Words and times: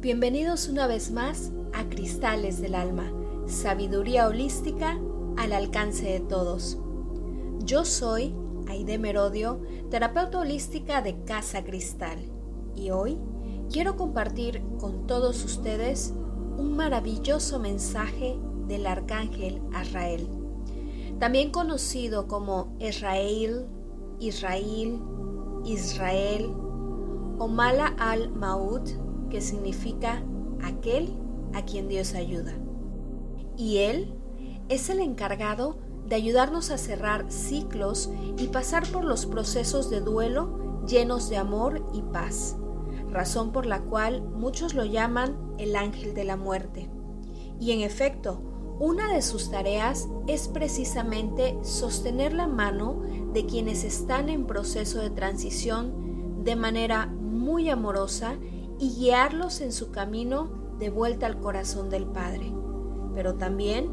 Bienvenidos 0.00 0.68
una 0.68 0.86
vez 0.86 1.10
más 1.10 1.52
a 1.74 1.90
Cristales 1.90 2.58
del 2.62 2.74
Alma, 2.74 3.12
sabiduría 3.46 4.28
holística 4.28 4.98
al 5.36 5.52
alcance 5.52 6.06
de 6.06 6.20
todos. 6.20 6.78
Yo 7.66 7.84
soy 7.84 8.34
Aide 8.66 8.98
Merodio, 8.98 9.60
terapeuta 9.90 10.38
holística 10.38 11.02
de 11.02 11.22
Casa 11.24 11.64
Cristal, 11.64 12.18
y 12.74 12.88
hoy 12.92 13.18
quiero 13.70 13.98
compartir 13.98 14.62
con 14.78 15.06
todos 15.06 15.44
ustedes 15.44 16.14
un 16.56 16.76
maravilloso 16.76 17.58
mensaje 17.58 18.38
del 18.68 18.86
arcángel 18.86 19.60
Azrael, 19.74 20.26
también 21.18 21.50
conocido 21.50 22.26
como 22.26 22.74
Israel, 22.78 23.66
Israel, 24.18 24.98
Israel 25.66 26.54
o 27.38 27.48
Mala 27.48 27.88
al-Maud 27.98 29.09
que 29.30 29.40
significa 29.40 30.22
aquel 30.62 31.16
a 31.54 31.64
quien 31.64 31.88
Dios 31.88 32.14
ayuda. 32.14 32.52
Y 33.56 33.78
Él 33.78 34.14
es 34.68 34.90
el 34.90 35.00
encargado 35.00 35.78
de 36.06 36.16
ayudarnos 36.16 36.70
a 36.70 36.78
cerrar 36.78 37.30
ciclos 37.30 38.10
y 38.36 38.48
pasar 38.48 38.86
por 38.88 39.04
los 39.04 39.26
procesos 39.26 39.90
de 39.90 40.00
duelo 40.00 40.82
llenos 40.86 41.28
de 41.30 41.36
amor 41.36 41.86
y 41.94 42.02
paz, 42.02 42.56
razón 43.08 43.52
por 43.52 43.66
la 43.66 43.80
cual 43.82 44.22
muchos 44.22 44.74
lo 44.74 44.84
llaman 44.84 45.54
el 45.58 45.76
ángel 45.76 46.14
de 46.14 46.24
la 46.24 46.36
muerte. 46.36 46.90
Y 47.60 47.72
en 47.72 47.80
efecto, 47.80 48.42
una 48.80 49.12
de 49.12 49.20
sus 49.20 49.50
tareas 49.50 50.08
es 50.26 50.48
precisamente 50.48 51.58
sostener 51.62 52.32
la 52.32 52.46
mano 52.46 53.02
de 53.32 53.44
quienes 53.44 53.84
están 53.84 54.30
en 54.30 54.46
proceso 54.46 55.00
de 55.00 55.10
transición 55.10 56.42
de 56.42 56.56
manera 56.56 57.06
muy 57.06 57.68
amorosa 57.68 58.38
y 58.80 58.94
guiarlos 58.96 59.60
en 59.60 59.72
su 59.72 59.90
camino 59.90 60.48
de 60.78 60.90
vuelta 60.90 61.26
al 61.26 61.38
corazón 61.38 61.90
del 61.90 62.06
Padre. 62.06 62.52
Pero 63.14 63.34
también 63.34 63.90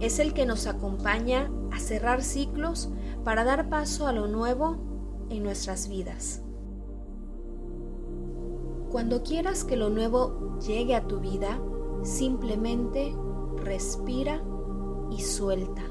es 0.00 0.18
el 0.18 0.32
que 0.32 0.46
nos 0.46 0.66
acompaña 0.66 1.50
a 1.70 1.78
cerrar 1.78 2.22
ciclos 2.22 2.88
para 3.22 3.44
dar 3.44 3.68
paso 3.68 4.06
a 4.06 4.12
lo 4.12 4.26
nuevo 4.26 4.78
en 5.28 5.42
nuestras 5.42 5.88
vidas. 5.88 6.42
Cuando 8.90 9.22
quieras 9.22 9.64
que 9.64 9.76
lo 9.76 9.90
nuevo 9.90 10.58
llegue 10.60 10.94
a 10.94 11.06
tu 11.06 11.20
vida, 11.20 11.60
simplemente 12.02 13.14
respira 13.56 14.42
y 15.10 15.20
suelta. 15.20 15.82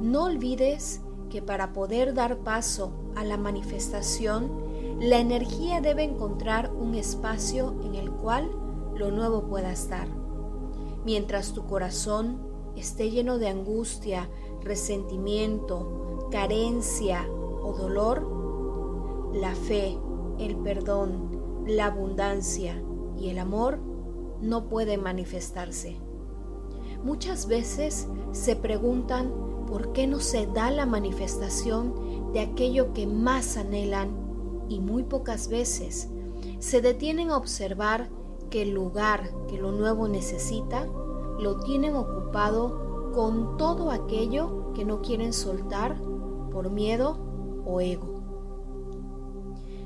No 0.00 0.24
olvides 0.24 1.02
que 1.30 1.40
para 1.40 1.72
poder 1.72 2.14
dar 2.14 2.38
paso 2.38 2.92
a 3.14 3.24
la 3.24 3.36
manifestación, 3.36 4.67
la 5.00 5.20
energía 5.20 5.80
debe 5.80 6.02
encontrar 6.02 6.72
un 6.72 6.96
espacio 6.96 7.74
en 7.84 7.94
el 7.94 8.10
cual 8.10 8.50
lo 8.96 9.12
nuevo 9.12 9.44
pueda 9.44 9.70
estar. 9.70 10.08
Mientras 11.04 11.52
tu 11.52 11.66
corazón 11.66 12.40
esté 12.74 13.10
lleno 13.10 13.38
de 13.38 13.48
angustia, 13.48 14.28
resentimiento, 14.60 16.28
carencia 16.32 17.28
o 17.30 17.74
dolor, 17.74 19.32
la 19.34 19.54
fe, 19.54 19.96
el 20.40 20.56
perdón, 20.56 21.64
la 21.64 21.86
abundancia 21.86 22.82
y 23.16 23.28
el 23.28 23.38
amor 23.38 23.78
no 24.40 24.68
pueden 24.68 25.02
manifestarse. 25.02 25.96
Muchas 27.04 27.46
veces 27.46 28.08
se 28.32 28.56
preguntan 28.56 29.32
por 29.68 29.92
qué 29.92 30.08
no 30.08 30.18
se 30.18 30.48
da 30.48 30.72
la 30.72 30.86
manifestación 30.86 32.32
de 32.32 32.40
aquello 32.40 32.92
que 32.92 33.06
más 33.06 33.56
anhelan 33.56 34.27
y 34.68 34.80
muy 34.80 35.02
pocas 35.02 35.48
veces 35.48 36.08
se 36.58 36.80
detienen 36.80 37.30
a 37.30 37.36
observar 37.36 38.08
que 38.50 38.62
el 38.62 38.70
lugar 38.70 39.30
que 39.48 39.58
lo 39.58 39.72
nuevo 39.72 40.08
necesita 40.08 40.86
lo 41.38 41.60
tienen 41.60 41.94
ocupado 41.94 43.12
con 43.14 43.56
todo 43.56 43.90
aquello 43.90 44.72
que 44.74 44.84
no 44.84 45.00
quieren 45.02 45.32
soltar 45.32 45.96
por 46.50 46.70
miedo 46.70 47.18
o 47.64 47.80
ego. 47.80 48.22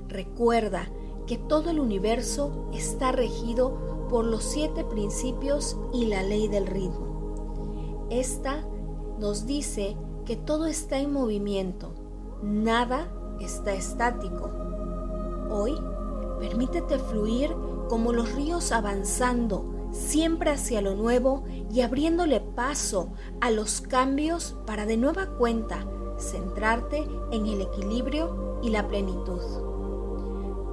Recuerda 0.08 0.88
que 1.26 1.38
todo 1.38 1.70
el 1.70 1.80
universo 1.80 2.68
está 2.72 3.12
regido 3.12 4.06
por 4.08 4.24
los 4.24 4.44
siete 4.44 4.84
principios 4.84 5.76
y 5.92 6.06
la 6.06 6.22
ley 6.22 6.48
del 6.48 6.66
ritmo. 6.66 8.06
Esta 8.10 8.66
nos 9.18 9.46
dice 9.46 9.96
que 10.26 10.36
todo 10.36 10.66
está 10.66 10.98
en 10.98 11.12
movimiento, 11.12 11.94
nada 12.42 13.08
está 13.40 13.72
estático 13.72 14.61
Hoy, 15.52 15.78
permítete 16.40 16.98
fluir 16.98 17.54
como 17.88 18.12
los 18.14 18.32
ríos 18.34 18.72
avanzando 18.72 19.72
siempre 19.92 20.50
hacia 20.50 20.80
lo 20.80 20.94
nuevo 20.94 21.44
y 21.70 21.82
abriéndole 21.82 22.40
paso 22.40 23.12
a 23.42 23.50
los 23.50 23.82
cambios 23.82 24.56
para 24.66 24.86
de 24.86 24.96
nueva 24.96 25.26
cuenta 25.36 25.86
centrarte 26.18 27.06
en 27.30 27.46
el 27.46 27.60
equilibrio 27.60 28.60
y 28.62 28.70
la 28.70 28.88
plenitud. 28.88 29.40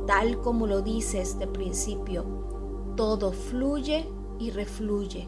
Tal 0.08 0.40
como 0.40 0.66
lo 0.66 0.82
dice 0.82 1.20
este 1.20 1.46
principio, 1.46 2.26
todo 2.96 3.34
fluye 3.34 4.10
y 4.40 4.52
refluye, 4.52 5.28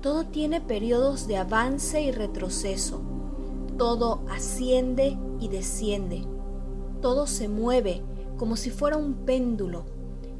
todo 0.00 0.26
tiene 0.26 0.60
periodos 0.60 1.26
de 1.26 1.38
avance 1.38 2.00
y 2.00 2.12
retroceso, 2.12 3.00
todo 3.76 4.20
asciende 4.30 5.18
y 5.40 5.48
desciende, 5.48 6.24
todo 7.00 7.26
se 7.26 7.48
mueve 7.48 8.04
como 8.42 8.56
si 8.56 8.70
fuera 8.70 8.96
un 8.96 9.24
péndulo. 9.24 9.84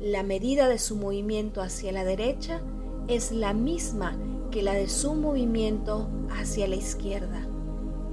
La 0.00 0.24
medida 0.24 0.66
de 0.66 0.80
su 0.80 0.96
movimiento 0.96 1.62
hacia 1.62 1.92
la 1.92 2.02
derecha 2.02 2.60
es 3.06 3.30
la 3.30 3.54
misma 3.54 4.18
que 4.50 4.60
la 4.60 4.74
de 4.74 4.88
su 4.88 5.14
movimiento 5.14 6.08
hacia 6.36 6.66
la 6.66 6.74
izquierda. 6.74 7.46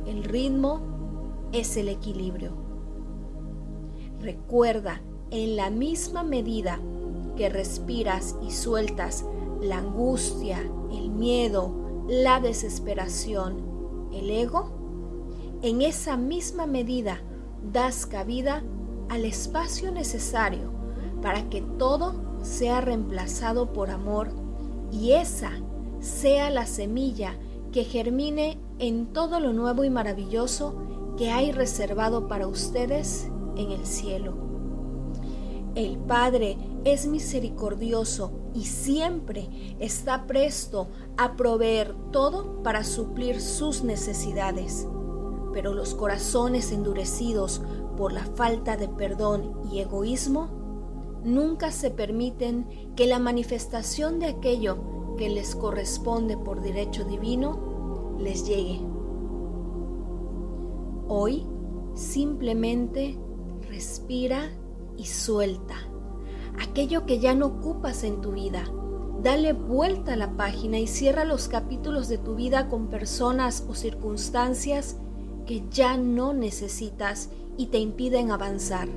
El 0.06 0.26
ritmo 0.26 1.50
es 1.54 1.76
el 1.76 1.90
equilibrio. 1.90 2.52
Recuerda, 4.22 5.02
en 5.32 5.56
la 5.56 5.72
misma 5.72 6.22
medida 6.22 6.80
que 7.36 7.50
respiras 7.50 8.36
y 8.48 8.52
sueltas 8.52 9.26
la 9.60 9.80
angustia, 9.80 10.60
el 10.92 11.10
miedo, 11.10 12.06
la 12.08 12.40
desesperación, 12.40 14.10
el 14.14 14.30
ego, 14.30 14.70
en 15.64 15.82
esa 15.82 16.16
misma 16.16 16.68
medida 16.68 17.24
das 17.74 18.06
cabida 18.06 18.62
al 19.10 19.26
espacio 19.26 19.92
necesario 19.92 20.72
para 21.22 21.50
que 21.50 21.62
todo 21.62 22.16
sea 22.42 22.82
reemplazado 22.82 23.74
por 23.74 23.90
amor 23.90 24.30
y 24.92 25.12
esa 25.12 25.52
sea 26.00 26.50
la 26.50 26.66
semilla 26.66 27.36
que 27.72 27.84
germine 27.84 28.58
en 28.80 29.08
todo 29.08 29.40
lo 29.40 29.54
nuevo 29.54 29.84
y 29.84 29.90
maravilloso 29.90 30.76
que 31.18 31.32
hay 31.32 31.52
reservado 31.52 32.28
para 32.28 32.48
ustedes 32.48 33.28
en 33.56 33.72
el 33.72 33.86
cielo. 33.86 34.34
El 35.76 35.98
Padre 35.98 36.58
es 36.84 37.06
misericordioso 37.06 38.32
y 38.54 38.66
siempre 38.66 39.76
está 39.80 40.26
presto 40.26 40.88
a 41.18 41.36
proveer 41.36 41.94
todo 42.12 42.64
para 42.64 42.84
suplir 42.84 43.40
sus 43.42 43.84
necesidades. 43.84 44.88
Pero 45.54 45.74
los 45.74 45.94
corazones 45.94 46.72
endurecidos 46.72 47.62
por 48.00 48.14
la 48.14 48.24
falta 48.24 48.78
de 48.78 48.88
perdón 48.88 49.60
y 49.70 49.80
egoísmo, 49.80 50.48
nunca 51.26 51.70
se 51.70 51.92
permiten 51.92 52.66
que 52.96 53.08
la 53.08 53.20
manifestación 53.20 54.20
de 54.20 54.28
aquello 54.28 55.16
que 55.18 55.28
les 55.28 55.54
corresponde 55.54 56.38
por 56.38 56.62
derecho 56.62 57.04
divino 57.04 58.16
les 58.18 58.48
llegue. 58.48 58.80
Hoy 61.10 61.46
simplemente 61.94 63.20
respira 63.68 64.50
y 64.96 65.04
suelta 65.04 65.76
aquello 66.58 67.06
que 67.06 67.20
ya 67.20 67.36
no 67.36 67.48
ocupas 67.48 68.06
en 68.06 68.22
tu 68.22 68.32
vida. 68.32 68.64
Dale 69.22 69.52
vuelta 69.52 70.14
a 70.14 70.16
la 70.16 70.38
página 70.38 70.80
y 70.80 70.88
cierra 70.88 71.26
los 71.26 71.50
capítulos 71.50 72.08
de 72.08 72.18
tu 72.18 72.36
vida 72.36 72.70
con 72.70 72.88
personas 72.88 73.66
o 73.68 73.76
circunstancias 73.76 74.96
que 75.46 75.66
ya 75.70 75.98
no 75.98 76.32
necesitas 76.32 77.30
y 77.60 77.68
te 77.68 77.78
impiden 77.78 78.32
avanzar. 78.32 78.88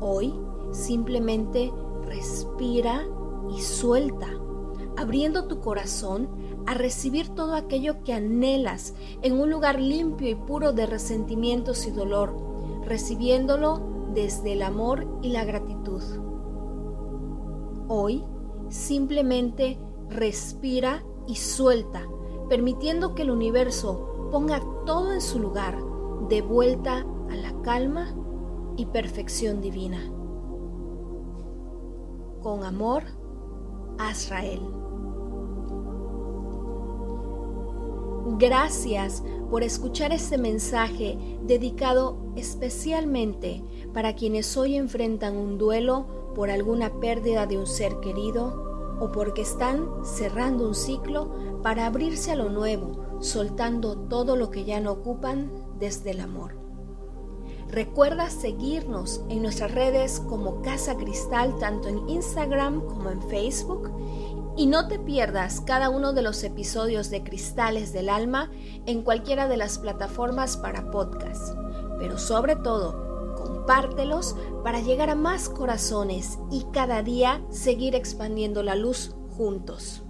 Hoy 0.00 0.32
simplemente 0.70 1.72
respira 2.06 3.04
y 3.52 3.60
suelta, 3.60 4.28
abriendo 4.96 5.48
tu 5.48 5.58
corazón 5.58 6.28
a 6.66 6.74
recibir 6.74 7.30
todo 7.30 7.56
aquello 7.56 8.04
que 8.04 8.12
anhelas 8.12 8.94
en 9.22 9.40
un 9.40 9.50
lugar 9.50 9.80
limpio 9.80 10.30
y 10.30 10.36
puro 10.36 10.72
de 10.72 10.86
resentimientos 10.86 11.84
y 11.88 11.90
dolor, 11.90 12.32
recibiéndolo 12.84 13.82
desde 14.14 14.52
el 14.52 14.62
amor 14.62 15.08
y 15.20 15.30
la 15.30 15.44
gratitud. 15.44 16.02
Hoy 17.88 18.22
simplemente 18.68 19.80
respira 20.08 21.04
y 21.26 21.34
suelta, 21.34 22.06
permitiendo 22.48 23.16
que 23.16 23.22
el 23.22 23.32
universo 23.32 24.28
ponga 24.30 24.62
todo 24.86 25.12
en 25.12 25.20
su 25.20 25.40
lugar, 25.40 25.76
de 26.28 26.40
vuelta 26.40 27.04
a 27.32 27.36
la 27.36 27.62
calma 27.62 28.14
y 28.76 28.86
perfección 28.86 29.60
divina. 29.60 29.98
Con 32.42 32.64
amor, 32.64 33.04
Azrael. 33.98 34.60
Gracias 38.38 39.22
por 39.50 39.62
escuchar 39.62 40.12
este 40.12 40.36
mensaje 40.38 41.18
dedicado 41.42 42.32
especialmente 42.36 43.64
para 43.92 44.14
quienes 44.14 44.56
hoy 44.56 44.76
enfrentan 44.76 45.36
un 45.36 45.58
duelo 45.58 46.06
por 46.34 46.50
alguna 46.50 47.00
pérdida 47.00 47.46
de 47.46 47.58
un 47.58 47.66
ser 47.66 47.98
querido 48.00 48.96
o 49.00 49.10
porque 49.10 49.42
están 49.42 49.88
cerrando 50.04 50.66
un 50.66 50.74
ciclo 50.74 51.60
para 51.62 51.86
abrirse 51.86 52.32
a 52.32 52.36
lo 52.36 52.48
nuevo, 52.48 53.18
soltando 53.20 53.96
todo 53.96 54.36
lo 54.36 54.50
que 54.50 54.64
ya 54.64 54.80
no 54.80 54.92
ocupan 54.92 55.50
desde 55.78 56.10
el 56.10 56.20
amor. 56.20 56.61
Recuerda 57.72 58.28
seguirnos 58.28 59.22
en 59.30 59.40
nuestras 59.40 59.72
redes 59.72 60.20
como 60.20 60.60
Casa 60.60 60.98
Cristal, 60.98 61.58
tanto 61.58 61.88
en 61.88 62.06
Instagram 62.06 62.82
como 62.82 63.10
en 63.10 63.22
Facebook. 63.22 63.90
Y 64.58 64.66
no 64.66 64.88
te 64.88 64.98
pierdas 64.98 65.62
cada 65.62 65.88
uno 65.88 66.12
de 66.12 66.20
los 66.20 66.44
episodios 66.44 67.08
de 67.08 67.24
Cristales 67.24 67.94
del 67.94 68.10
Alma 68.10 68.50
en 68.84 69.00
cualquiera 69.00 69.48
de 69.48 69.56
las 69.56 69.78
plataformas 69.78 70.58
para 70.58 70.90
podcast. 70.90 71.56
Pero 71.98 72.18
sobre 72.18 72.56
todo, 72.56 73.34
compártelos 73.36 74.36
para 74.62 74.80
llegar 74.80 75.08
a 75.08 75.14
más 75.14 75.48
corazones 75.48 76.38
y 76.50 76.66
cada 76.74 77.02
día 77.02 77.42
seguir 77.48 77.94
expandiendo 77.94 78.62
la 78.62 78.76
luz 78.76 79.14
juntos. 79.34 80.02